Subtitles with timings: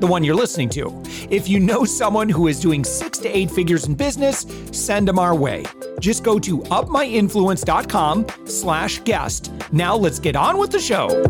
[0.00, 1.02] the one you're listening to.
[1.30, 5.18] If you know someone who is doing six to eight figures in business, send them
[5.18, 5.64] our way.
[6.00, 9.52] Just go to upmyinfluence.com slash guest.
[9.72, 11.24] Now let's get on with the show.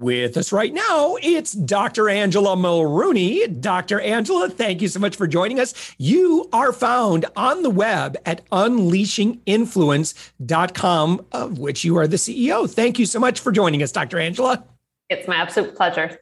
[0.00, 2.08] With us right now, it's Dr.
[2.08, 3.46] Angela Mulrooney.
[3.46, 4.00] Dr.
[4.00, 5.74] Angela, thank you so much for joining us.
[5.98, 12.70] You are found on the web at unleashinginfluence.com, of which you are the CEO.
[12.70, 14.18] Thank you so much for joining us, Dr.
[14.18, 14.64] Angela.
[15.10, 16.18] It's my absolute pleasure.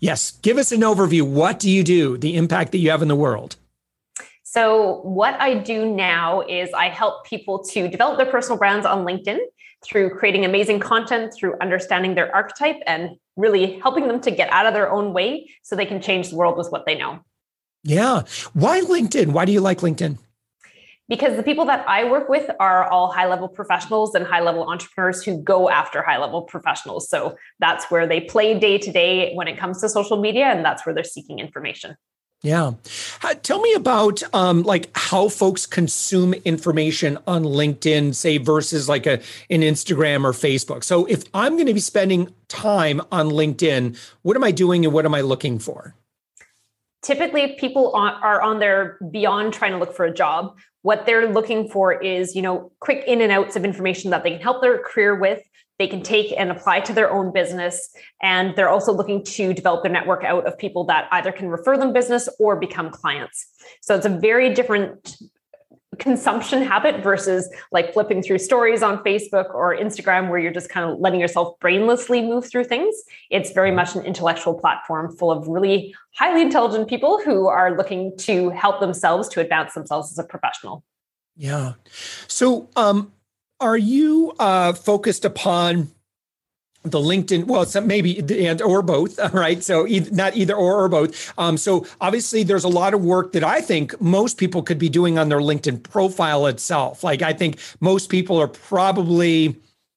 [0.00, 0.32] Yes.
[0.32, 1.22] Give us an overview.
[1.22, 2.16] What do you do?
[2.16, 3.56] The impact that you have in the world?
[4.42, 9.04] So, what I do now is I help people to develop their personal brands on
[9.04, 9.38] LinkedIn
[9.84, 14.66] through creating amazing content, through understanding their archetype, and really helping them to get out
[14.66, 17.18] of their own way so they can change the world with what they know.
[17.82, 18.22] Yeah.
[18.52, 19.32] Why LinkedIn?
[19.32, 20.18] Why do you like LinkedIn?
[21.08, 24.64] Because the people that I work with are all high level professionals and high level
[24.64, 27.08] entrepreneurs who go after high level professionals.
[27.08, 30.64] So that's where they play day to day when it comes to social media, and
[30.64, 31.96] that's where they're seeking information.
[32.44, 32.72] Yeah.
[33.42, 39.14] Tell me about um, like how folks consume information on LinkedIn, say, versus like a
[39.48, 40.84] an Instagram or Facebook.
[40.84, 44.92] So if I'm going to be spending time on LinkedIn, what am I doing and
[44.92, 45.94] what am I looking for?
[47.04, 50.56] Typically, people are on there beyond trying to look for a job.
[50.80, 54.30] What they're looking for is you know quick in and outs of information that they
[54.30, 55.42] can help their career with.
[55.78, 57.90] They can take and apply to their own business.
[58.22, 61.76] And they're also looking to develop their network out of people that either can refer
[61.76, 63.46] them business or become clients.
[63.82, 65.16] So it's a very different
[65.98, 70.90] consumption habit versus like flipping through stories on Facebook or Instagram where you're just kind
[70.90, 72.94] of letting yourself brainlessly move through things.
[73.30, 78.16] It's very much an intellectual platform full of really highly intelligent people who are looking
[78.18, 80.84] to help themselves to advance themselves as a professional.
[81.36, 81.74] Yeah.
[82.28, 83.12] So um
[83.60, 85.90] are you uh focused upon
[86.84, 89.64] the LinkedIn, well, some maybe and or both, right?
[89.64, 91.32] So either, not either or or both.
[91.38, 94.88] Um, so obviously, there's a lot of work that I think most people could be
[94.88, 97.02] doing on their LinkedIn profile itself.
[97.02, 99.56] Like I think most people are probably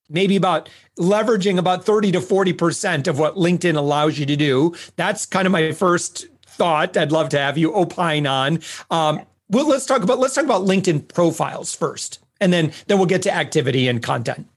[0.09, 4.73] maybe about leveraging about 30 to 40 percent of what LinkedIn allows you to do.
[4.95, 6.95] That's kind of my first thought.
[6.95, 8.59] I'd love to have you opine on.
[8.89, 13.07] Um, well, let's talk about let's talk about LinkedIn profiles first, and then then we'll
[13.07, 14.47] get to activity and content.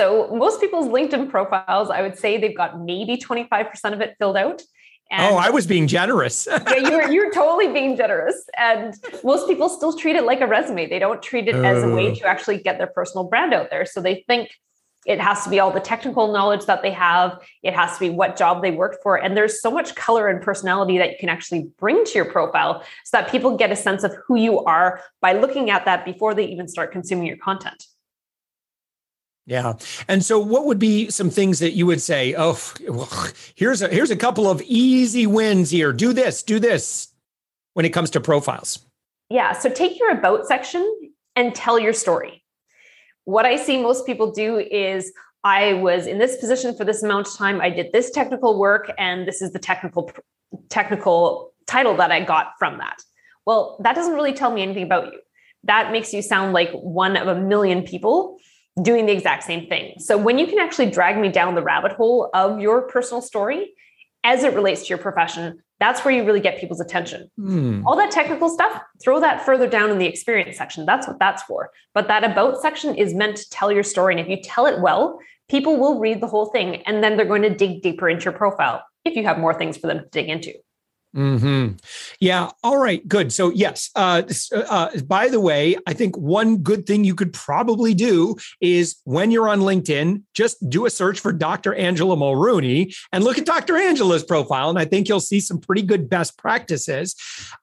[0.00, 4.38] So most people's LinkedIn profiles, I would say they've got maybe 25% of it filled
[4.38, 4.62] out.
[4.62, 6.48] Oh, and oh, I was being generous.
[6.50, 8.48] yeah, you're you're totally being generous.
[8.56, 10.88] And most people still treat it like a resume.
[10.88, 12.14] They don't treat it as a way oh.
[12.14, 13.84] to actually get their personal brand out there.
[13.84, 14.48] So they think
[15.04, 17.38] it has to be all the technical knowledge that they have.
[17.62, 19.16] It has to be what job they worked for.
[19.16, 22.84] And there's so much color and personality that you can actually bring to your profile
[23.04, 26.32] so that people get a sense of who you are by looking at that before
[26.32, 27.84] they even start consuming your content.
[29.50, 29.72] Yeah.
[30.06, 32.56] And so what would be some things that you would say, oh,
[33.56, 35.92] here's a here's a couple of easy wins here.
[35.92, 37.08] Do this, do this
[37.74, 38.78] when it comes to profiles.
[39.28, 40.88] Yeah, so take your about section
[41.34, 42.44] and tell your story.
[43.24, 45.12] What I see most people do is
[45.42, 48.92] I was in this position for this amount of time, I did this technical work
[48.98, 50.12] and this is the technical
[50.68, 53.02] technical title that I got from that.
[53.46, 55.18] Well, that doesn't really tell me anything about you.
[55.64, 58.38] That makes you sound like one of a million people
[58.82, 59.94] doing the exact same thing.
[59.98, 63.74] So when you can actually drag me down the rabbit hole of your personal story
[64.24, 67.30] as it relates to your profession, that's where you really get people's attention.
[67.38, 67.84] Mm.
[67.86, 70.84] All that technical stuff, throw that further down in the experience section.
[70.84, 71.70] That's what that's for.
[71.94, 74.14] But that about section is meant to tell your story.
[74.14, 75.18] And if you tell it well,
[75.48, 78.34] people will read the whole thing and then they're going to dig deeper into your
[78.34, 80.52] profile if you have more things for them to dig into.
[81.12, 81.70] Hmm.
[82.20, 82.50] Yeah.
[82.62, 83.06] All right.
[83.08, 83.32] Good.
[83.32, 83.90] So yes.
[83.96, 84.22] Uh,
[84.54, 89.32] uh, by the way, I think one good thing you could probably do is when
[89.32, 91.74] you're on LinkedIn, just do a search for Dr.
[91.74, 93.76] Angela Mulrooney and look at Dr.
[93.76, 97.16] Angela's profile, and I think you'll see some pretty good best practices.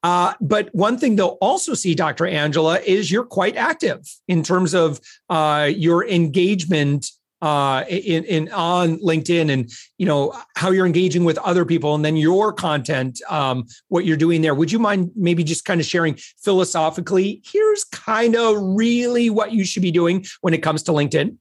[0.04, 2.28] Uh, but one thing they'll also see, Dr.
[2.28, 7.12] Angela, is you're quite active in terms of uh, your engagement
[7.42, 12.04] uh, in, in on LinkedIn and you know how you're engaging with other people and
[12.04, 14.56] then your content, um, what you're doing there.
[14.56, 17.42] Would you mind maybe just kind of sharing philosophically?
[17.46, 21.38] Here's kind of really what you should be doing when it comes to LinkedIn.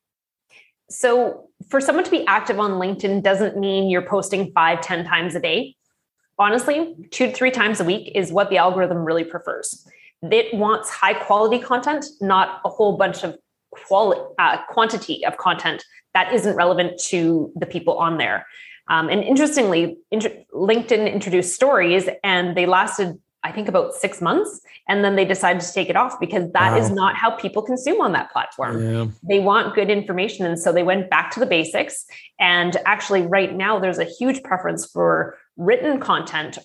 [0.91, 5.35] So for someone to be active on LinkedIn doesn't mean you're posting five, ten times
[5.35, 5.75] a day.
[6.39, 9.87] Honestly, two to three times a week is what the algorithm really prefers.
[10.23, 13.39] It wants high quality content, not a whole bunch of
[13.87, 15.85] quality, uh, quantity of content
[16.15, 18.47] that isn't relevant to the people on there.
[18.89, 24.61] Um, and interestingly, inter- LinkedIn introduced stories and they lasted, I think, about six months.
[24.89, 26.79] And then they decided to take it off because that wow.
[26.79, 28.83] is not how people consume on that platform.
[28.83, 29.07] Yeah.
[29.29, 30.47] They want good information.
[30.47, 32.07] And so they went back to the basics.
[32.39, 36.59] And actually, right now, there's a huge preference for written content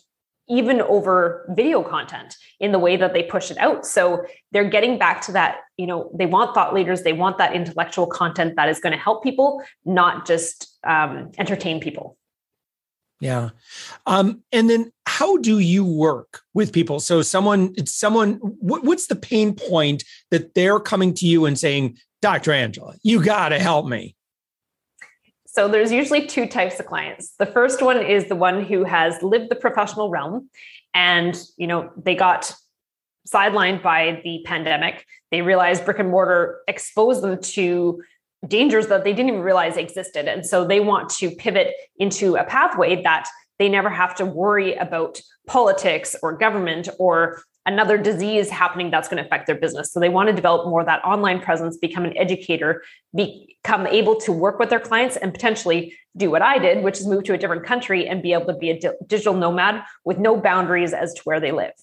[0.52, 3.86] even over video content in the way that they push it out.
[3.86, 7.56] So they're getting back to that, you know, they want thought leaders, they want that
[7.56, 12.18] intellectual content that is going to help people, not just um, entertain people.
[13.22, 13.52] Yeah.
[14.08, 17.00] Um, and then how do you work with people?
[17.00, 21.58] So someone, it's someone, what, what's the pain point that they're coming to you and
[21.58, 22.52] saying, Dr.
[22.52, 24.16] Angela, you got to help me.
[25.52, 27.34] So there's usually two types of clients.
[27.38, 30.50] The first one is the one who has lived the professional realm
[30.94, 32.54] and, you know, they got
[33.28, 35.06] sidelined by the pandemic.
[35.30, 38.02] They realized brick and mortar exposed them to
[38.48, 40.28] dangers that they didn't even realize existed.
[40.28, 43.28] And so they want to pivot into a pathway that
[43.62, 49.22] they never have to worry about politics or government or another disease happening that's going
[49.22, 49.94] to affect their business.
[49.94, 52.82] So they want to develop more that online presence, become an educator,
[53.16, 57.06] become able to work with their clients and potentially do what I did, which is
[57.06, 60.38] move to a different country and be able to be a digital nomad with no
[60.38, 61.74] boundaries as to where they live.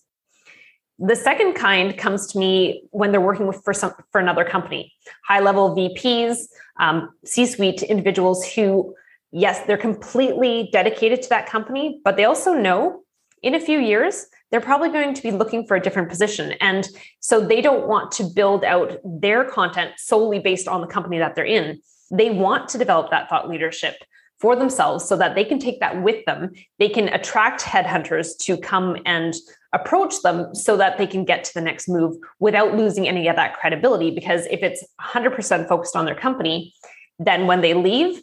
[0.99, 4.93] The second kind comes to me when they're working with for some for another company,
[5.29, 6.39] high level VPs,
[6.81, 8.97] um, C-suite individuals who,
[9.33, 13.03] yes, they're completely dedicated to that company, but they also know
[13.43, 16.53] in a few years they're probably going to be looking for a different position.
[16.61, 16.89] And
[17.21, 21.35] so they don't want to build out their content solely based on the company that
[21.35, 21.81] they're in.
[22.11, 23.97] They want to develop that thought leadership
[24.41, 26.53] for themselves so that they can take that with them.
[26.79, 29.35] They can attract headhunters to come and
[29.73, 33.37] approach them so that they can get to the next move without losing any of
[33.37, 34.11] that credibility.
[34.11, 36.73] Because if it's 100% focused on their company,
[37.19, 38.23] then when they leave,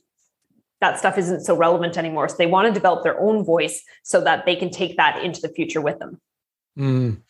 [0.81, 2.27] that stuff isn't so relevant anymore.
[2.29, 5.41] So they want to develop their own voice so that they can take that into
[5.41, 6.19] the future with them.
[6.77, 7.21] Mm.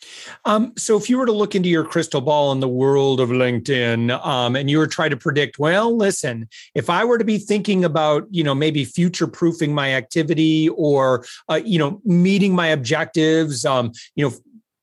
[0.46, 3.30] Um, so, if you were to look into your crystal ball in the world of
[3.30, 7.38] LinkedIn, um, and you were trying to predict, well, listen, if I were to be
[7.38, 12.68] thinking about, you know, maybe future proofing my activity or, uh, you know, meeting my
[12.68, 14.36] objectives, um, you know,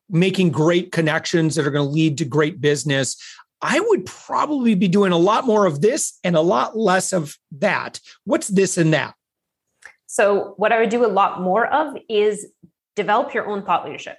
[0.09, 3.17] making great connections that are going to lead to great business,
[3.63, 7.37] I would probably be doing a lot more of this and a lot less of
[7.53, 8.01] that.
[8.25, 9.15] What's this and that?
[10.07, 12.47] So, what I would do a lot more of is
[12.97, 14.19] develop your own thought leadership.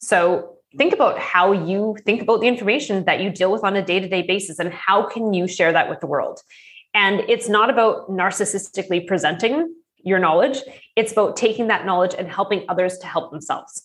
[0.00, 3.82] So, think about how you think about the information that you deal with on a
[3.82, 6.40] day to day basis and how can you share that with the world.
[6.92, 10.58] And it's not about narcissistically presenting your knowledge,
[10.96, 13.82] it's about taking that knowledge and helping others to help themselves.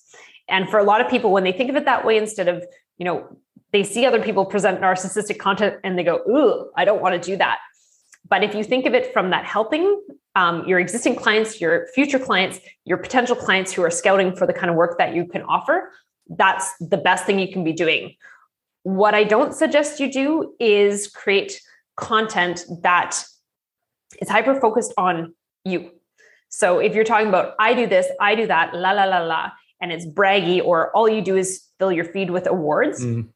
[0.47, 2.63] And for a lot of people, when they think of it that way, instead of,
[2.97, 3.37] you know,
[3.75, 7.29] they see other people present narcissistic content and they go, ooh, I don't want to
[7.31, 7.57] do that.
[8.29, 10.01] But if you think of it from that helping
[10.33, 14.53] um, your existing clients, your future clients, your potential clients who are scouting for the
[14.53, 15.91] kind of work that you can offer,
[16.29, 18.15] that's the best thing you can be doing.
[18.83, 21.59] What I don't suggest you do is create
[21.97, 23.25] content that
[24.21, 25.91] is hyper focused on you.
[26.47, 29.51] So if you're talking about, I do this, I do that, la, la, la, la,
[29.81, 33.27] and it's braggy, or all you do is fill your feed with awards, mm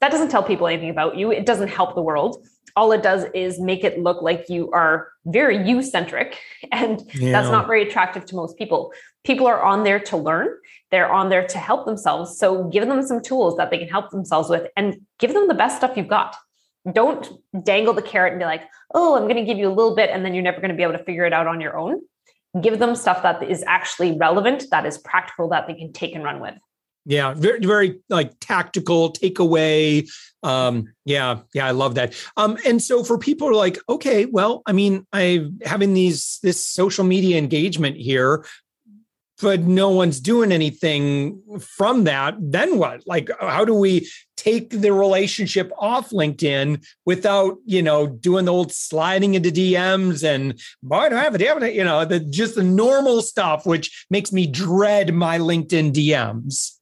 [0.00, 1.32] that doesn't tell people anything about you.
[1.32, 2.46] It doesn't help the world.
[2.76, 6.38] All it does is make it look like you are very you centric.
[6.72, 7.32] And yeah.
[7.32, 8.92] that's not very attractive to most people.
[9.24, 10.48] People are on there to learn,
[10.90, 12.38] they're on there to help themselves.
[12.38, 15.54] So give them some tools that they can help themselves with and give them the
[15.54, 16.36] best stuff you've got.
[16.92, 17.28] Don't
[17.64, 18.62] dangle the carrot and be like,
[18.94, 20.76] oh, I'm going to give you a little bit, and then you're never going to
[20.76, 22.00] be able to figure it out on your own.
[22.62, 26.24] Give them stuff that is actually relevant, that is practical, that they can take and
[26.24, 26.54] run with.
[27.08, 30.06] Yeah, very very like tactical takeaway.
[30.42, 32.14] Um, yeah, yeah, I love that.
[32.36, 37.04] Um, and so for people like, okay, well, I mean, I having these this social
[37.04, 38.44] media engagement here,
[39.40, 42.36] but no one's doing anything from that.
[42.38, 43.06] Then what?
[43.06, 48.70] Like, how do we take the relationship off LinkedIn without, you know, doing the old
[48.70, 51.74] sliding into DMs and boy, I have a DM?
[51.74, 56.77] You know, the just the normal stuff, which makes me dread my LinkedIn DMs.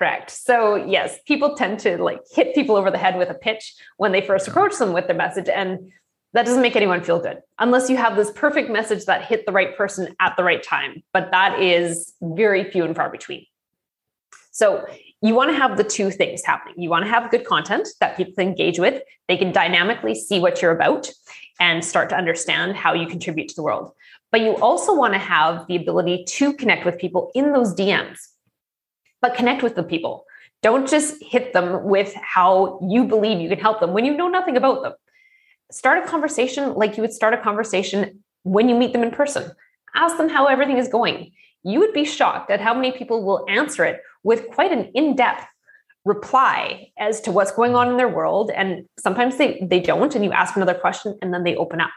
[0.00, 0.30] Correct.
[0.30, 4.12] So yes, people tend to like hit people over the head with a pitch when
[4.12, 5.50] they first approach them with their message.
[5.50, 5.92] And
[6.32, 9.52] that doesn't make anyone feel good unless you have this perfect message that hit the
[9.52, 11.02] right person at the right time.
[11.12, 13.44] But that is very few and far between.
[14.52, 14.86] So
[15.20, 16.76] you want to have the two things happening.
[16.78, 19.02] You want to have good content that people engage with.
[19.28, 21.10] They can dynamically see what you're about.
[21.60, 23.92] and start to understand how you contribute to the world.
[24.32, 28.18] But you also want to have the ability to connect with people in those DMs,
[29.20, 30.24] but connect with the people.
[30.62, 34.28] Don't just hit them with how you believe you can help them when you know
[34.28, 34.92] nothing about them.
[35.70, 39.50] Start a conversation like you would start a conversation when you meet them in person.
[39.94, 41.32] Ask them how everything is going.
[41.62, 45.16] You would be shocked at how many people will answer it with quite an in
[45.16, 45.46] depth
[46.04, 48.50] reply as to what's going on in their world.
[48.50, 51.90] And sometimes they, they don't, and you ask another question and then they open up.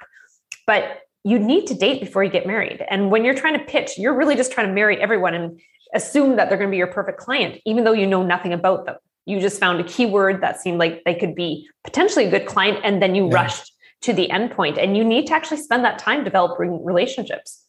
[0.68, 2.84] But you need to date before you get married.
[2.89, 5.60] And when you're trying to pitch, you're really just trying to marry everyone and
[5.94, 8.86] assume that they're going to be your perfect client, even though you know nothing about
[8.86, 8.96] them.
[9.26, 12.80] You just found a keyword that seemed like they could be potentially a good client,
[12.84, 13.36] and then you yeah.
[13.36, 14.82] rushed to the endpoint.
[14.82, 17.64] And you need to actually spend that time developing relationships.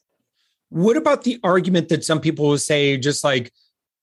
[0.70, 3.52] What about the argument that some people will say, just like,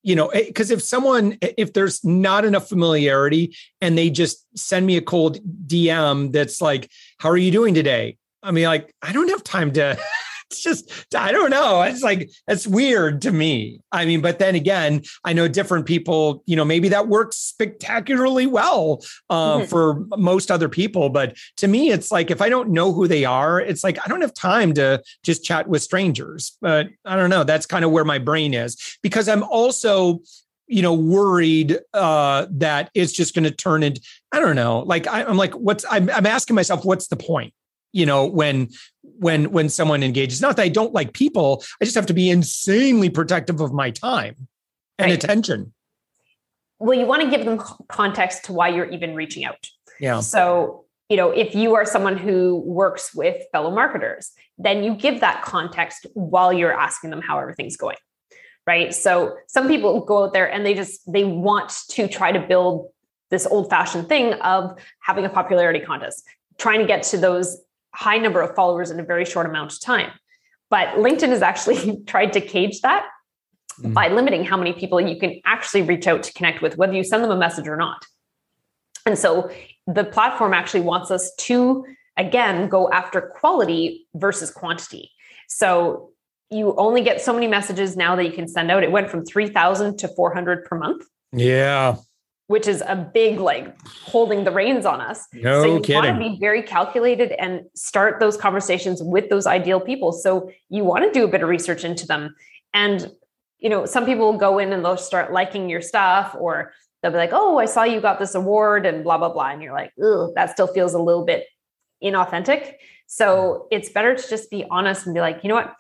[0.04, 4.86] you know, eh, because if someone, if there's not enough familiarity and they just send
[4.86, 8.18] me a cold DM that's like, how are you doing today?
[8.42, 10.00] I mean, like, I don't have time to
[10.52, 11.82] it's just I don't know.
[11.82, 13.82] It's like it's weird to me.
[13.92, 16.44] I mean, but then again, I know different people.
[16.46, 19.66] You know, maybe that works spectacularly well uh, mm-hmm.
[19.66, 21.10] for most other people.
[21.10, 24.10] But to me, it's like if I don't know who they are, it's like I
[24.10, 26.58] don't have time to just chat with strangers.
[26.62, 27.44] But I don't know.
[27.44, 30.20] That's kind of where my brain is because I'm also
[30.68, 34.00] you know worried uh that it's just going to turn into
[34.32, 37.54] i don't know like I, am like what's I'm, I'm asking myself what's the point
[37.92, 38.70] you know when
[39.22, 40.42] when when someone engages.
[40.42, 43.92] Not that i don't like people i just have to be insanely protective of my
[43.92, 44.48] time
[44.98, 45.24] and right.
[45.24, 45.74] attention.
[46.80, 49.68] Well you want to give them context to why you're even reaching out.
[50.00, 50.20] Yeah.
[50.22, 55.22] So you know if you are someone who works with fellow marketers then you give
[55.22, 57.98] that context while you're asking them how everything's going
[58.68, 58.94] right?
[58.94, 62.90] So some people go out there and they just they want to try to build
[63.30, 66.24] this old fashioned thing of having a popularity contest
[66.58, 67.58] trying to get to those
[67.94, 70.12] high number of followers in a very short amount of time.
[70.70, 73.08] But LinkedIn has actually tried to cage that
[73.80, 73.94] mm.
[73.94, 77.04] by limiting how many people you can actually reach out to connect with, whether you
[77.04, 78.06] send them a message or not.
[79.06, 79.52] And so
[79.88, 81.86] the platform actually wants us to,
[82.18, 85.12] again, go after quality versus quantity.
[85.48, 86.12] So
[86.50, 88.84] you only get so many messages now that you can send out.
[88.84, 91.06] It went from 3,000 to 400 per month.
[91.34, 91.96] Yeah
[92.52, 95.26] which is a big like holding the reins on us.
[95.34, 96.04] No so you kidding.
[96.04, 100.12] want to be very calculated and start those conversations with those ideal people.
[100.12, 102.36] So you want to do a bit of research into them.
[102.74, 103.10] And
[103.60, 107.12] you know, some people will go in and they'll start liking your stuff or they'll
[107.12, 109.74] be like, "Oh, I saw you got this award and blah blah blah." And you're
[109.74, 111.46] like, "Ugh, that still feels a little bit
[112.04, 112.74] inauthentic."
[113.08, 115.74] So it's better to just be honest and be like, "You know what?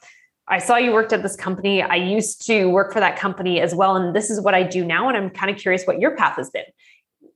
[0.48, 1.82] I saw you worked at this company.
[1.82, 3.96] I used to work for that company as well.
[3.96, 5.08] And this is what I do now.
[5.08, 6.66] And I'm kind of curious what your path has been.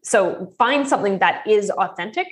[0.04, 2.28] So find something that is authentic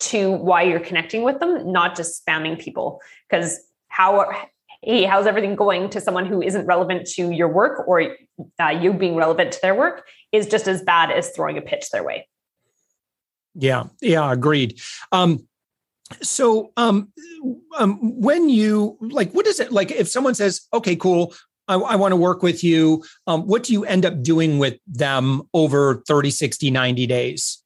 [0.00, 3.00] to why you're connecting with them, not just spamming people.
[3.28, 4.30] Because how,
[4.82, 8.16] hey, how's everything going to someone who isn't relevant to your work or
[8.60, 11.90] uh, you being relevant to their work is just as bad as throwing a pitch
[11.90, 12.28] their way.
[13.54, 14.80] Yeah, yeah, agreed.
[15.12, 15.46] Um,
[16.22, 17.12] so um,
[17.78, 21.34] um when you like what is it like if someone says okay cool
[21.68, 24.78] i, I want to work with you um, what do you end up doing with
[24.86, 27.62] them over 30 60 90 days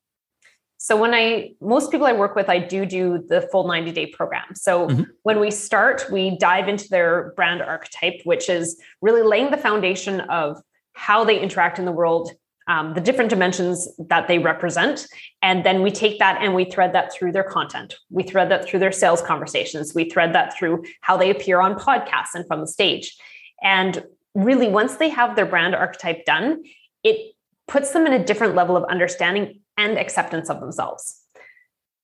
[0.76, 4.06] so when i most people i work with i do do the full 90 day
[4.06, 5.02] program so mm-hmm.
[5.24, 10.20] when we start we dive into their brand archetype which is really laying the foundation
[10.22, 10.60] of
[10.92, 12.32] how they interact in the world
[12.68, 15.06] um, the different dimensions that they represent.
[15.42, 17.94] And then we take that and we thread that through their content.
[18.10, 19.94] We thread that through their sales conversations.
[19.94, 23.16] We thread that through how they appear on podcasts and from the stage.
[23.62, 26.62] And really, once they have their brand archetype done,
[27.02, 27.34] it
[27.66, 31.22] puts them in a different level of understanding and acceptance of themselves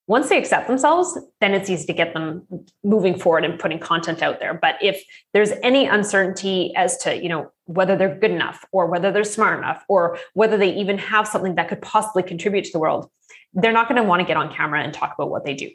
[0.06, 2.46] once they accept themselves, then it's easy to get them
[2.82, 4.52] moving forward and putting content out there.
[4.52, 9.10] But if there's any uncertainty as to, you know, whether they're good enough or whether
[9.10, 12.78] they're smart enough or whether they even have something that could possibly contribute to the
[12.78, 13.10] world,
[13.54, 15.70] they're not going to want to get on camera and talk about what they do.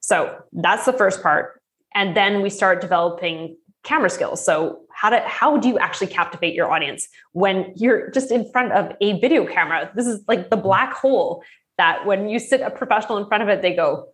[0.00, 1.60] So that's the first part.
[1.94, 4.44] And then we start developing camera skills.
[4.44, 8.72] So how do how do you actually captivate your audience when you're just in front
[8.72, 9.90] of a video camera?
[9.94, 11.42] This is like the black hole
[11.78, 14.08] that when you sit a professional in front of it, they go,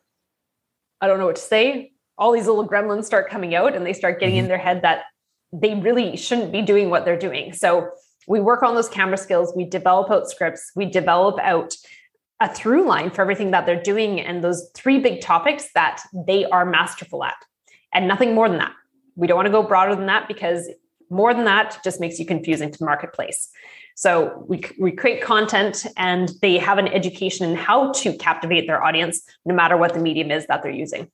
[1.01, 1.93] I don't know what to say.
[2.19, 4.45] All these little gremlins start coming out and they start getting mm-hmm.
[4.45, 5.05] in their head that
[5.53, 7.53] they really shouldn't be doing what they're doing.
[7.53, 7.91] So
[8.29, 11.75] we work on those camera skills, we develop out scripts, we develop out
[12.41, 16.45] a through line for everything that they're doing and those three big topics that they
[16.47, 17.37] are masterful at
[17.93, 18.73] and nothing more than that.
[19.17, 20.71] We don't want to go broader than that because
[21.11, 23.49] more than that just makes you confusing to the marketplace.
[23.97, 28.83] So we, we create content and they have an education in how to captivate their
[28.83, 31.11] audience, no matter what the medium is that they're using.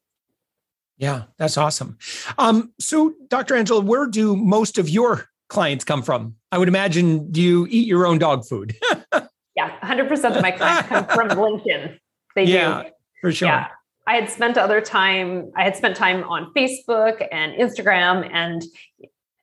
[0.98, 1.98] Yeah, that's awesome.
[2.38, 3.54] Um, so, Dr.
[3.56, 6.36] Angela, where do most of your clients come from?
[6.52, 8.76] I would imagine you eat your own dog food.
[9.56, 11.98] yeah, 100% of my clients come from LinkedIn.
[12.34, 12.88] They yeah, do.
[13.20, 13.48] for sure.
[13.48, 13.68] Yeah.
[14.06, 18.62] I had spent other time, I had spent time on Facebook and Instagram, and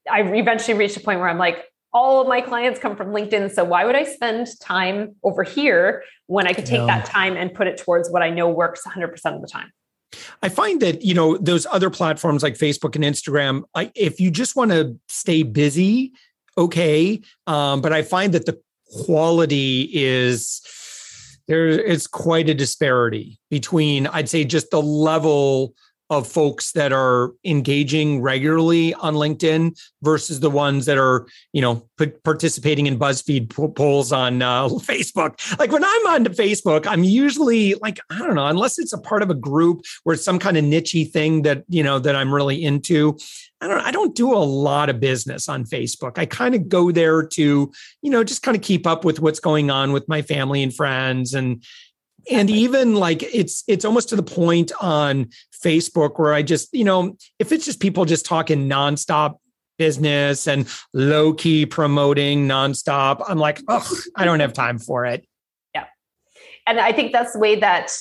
[0.10, 3.54] I eventually reached a point where I'm like, all of my clients come from LinkedIn.
[3.54, 6.88] So why would I spend time over here when I could take yeah.
[6.88, 9.72] that time and put it towards what I know works 100% of the time?
[10.42, 14.32] I find that, you know, those other platforms like Facebook and Instagram, I, if you
[14.32, 16.14] just want to stay busy,
[16.58, 17.22] okay.
[17.48, 18.60] Um, but I find that the
[19.06, 20.62] quality is
[21.48, 25.76] there is quite a disparity between, I'd say, just the level
[26.10, 31.88] of folks that are engaging regularly on LinkedIn versus the ones that are, you know,
[32.24, 35.58] participating in BuzzFeed polls on uh, Facebook.
[35.58, 39.24] Like when I'm on Facebook, I'm usually like, I don't know, unless it's a part
[39.24, 42.34] of a group where it's some kind of nichey thing that, you know, that I'm
[42.34, 43.18] really into.
[43.62, 46.18] I don't I don't do a lot of business on Facebook.
[46.18, 49.40] I kind of go there to, you know, just kind of keep up with what's
[49.40, 51.64] going on with my family and friends and
[52.32, 55.30] and even like it's it's almost to the point on
[55.64, 59.38] facebook where i just you know if it's just people just talking nonstop
[59.78, 65.26] business and low key promoting nonstop i'm like oh i don't have time for it.
[65.74, 65.86] Yeah.
[66.68, 67.92] And i think that's the way that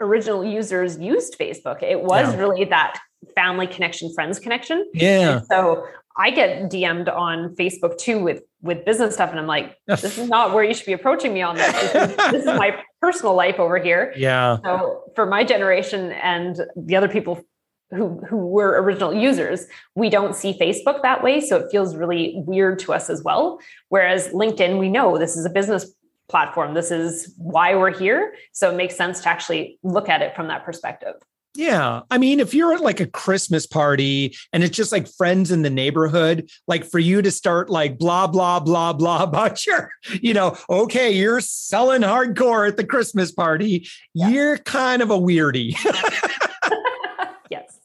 [0.00, 1.82] original users used facebook.
[1.82, 2.38] It was yeah.
[2.38, 3.00] really that
[3.34, 4.88] family connection friends connection.
[4.94, 5.38] Yeah.
[5.38, 5.86] And so
[6.18, 10.28] I get DM'd on Facebook too with with business stuff, and I'm like, this is
[10.28, 11.70] not where you should be approaching me on this.
[11.92, 14.12] This is, this is my personal life over here.
[14.16, 14.58] Yeah.
[14.64, 17.44] So for my generation and the other people
[17.90, 22.34] who who were original users, we don't see Facebook that way, so it feels really
[22.46, 23.60] weird to us as well.
[23.88, 25.94] Whereas LinkedIn, we know this is a business
[26.28, 26.74] platform.
[26.74, 30.48] This is why we're here, so it makes sense to actually look at it from
[30.48, 31.14] that perspective.
[31.58, 32.02] Yeah.
[32.08, 35.62] I mean, if you're at like a Christmas party and it's just like friends in
[35.62, 39.90] the neighborhood, like for you to start like blah, blah, blah, blah about your,
[40.22, 44.28] you know, okay, you're selling hardcore at the Christmas party, yeah.
[44.28, 45.74] you're kind of a weirdie.
[47.50, 47.78] Yes.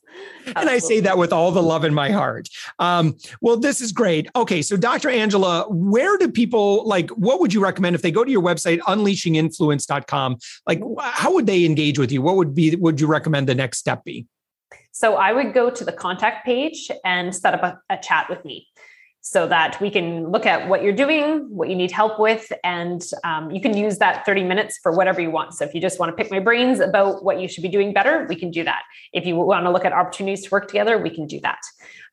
[0.57, 2.49] And I say that with all the love in my heart.
[2.79, 4.29] Um, well, this is great.
[4.35, 5.09] Okay, so Dr.
[5.09, 7.09] Angela, where do people like?
[7.11, 10.37] What would you recommend if they go to your website, unleashinginfluence.com?
[10.67, 12.21] Like, how would they engage with you?
[12.21, 12.75] What would be?
[12.75, 14.25] Would you recommend the next step be?
[14.91, 18.45] So I would go to the contact page and set up a, a chat with
[18.45, 18.67] me
[19.25, 23.01] so that we can look at what you're doing, what you need help with, and
[23.23, 25.53] um, you can use that 30 minutes for whatever you want.
[25.53, 27.93] So if you just want to pick my brains about what you should be doing
[27.93, 28.81] better, we can do that.
[29.13, 31.61] If you want to look at opportunities to work together, we can do that.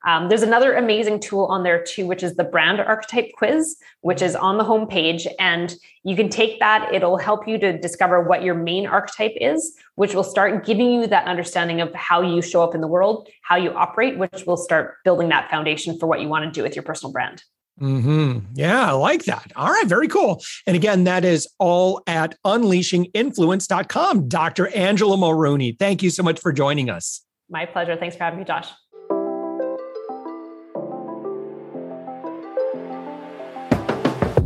[0.06, 4.22] Um, there's another amazing tool on there too, which is the brand archetype quiz, which
[4.22, 5.26] is on the homepage.
[5.38, 9.76] And you can take that, it'll help you to discover what your main archetype is,
[9.96, 13.28] which will start giving you that understanding of how you show up in the world,
[13.42, 16.62] how you operate, which will start building that foundation for what you want to do
[16.62, 17.42] with your personal brand.
[17.78, 18.40] Hmm.
[18.54, 19.52] Yeah, I like that.
[19.56, 20.42] All right, very cool.
[20.66, 24.28] And again, that is all at unleashinginfluence.com.
[24.28, 24.68] Dr.
[24.68, 27.22] Angela Mulrooney, thank you so much for joining us.
[27.48, 27.96] My pleasure.
[27.96, 28.68] Thanks for having me, Josh.